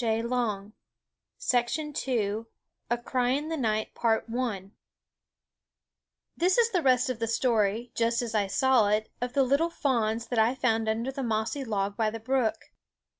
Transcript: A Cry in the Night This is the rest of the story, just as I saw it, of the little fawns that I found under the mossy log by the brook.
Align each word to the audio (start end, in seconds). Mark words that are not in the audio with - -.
A 0.00 0.16
Cry 3.04 3.28
in 3.30 3.48
the 3.48 3.56
Night 3.58 3.90
This 6.36 6.56
is 6.56 6.70
the 6.70 6.82
rest 6.82 7.10
of 7.10 7.18
the 7.18 7.26
story, 7.26 7.90
just 7.96 8.22
as 8.22 8.32
I 8.32 8.46
saw 8.46 8.90
it, 8.90 9.10
of 9.20 9.32
the 9.32 9.42
little 9.42 9.70
fawns 9.70 10.28
that 10.28 10.38
I 10.38 10.54
found 10.54 10.88
under 10.88 11.10
the 11.10 11.24
mossy 11.24 11.64
log 11.64 11.96
by 11.96 12.10
the 12.10 12.20
brook. 12.20 12.70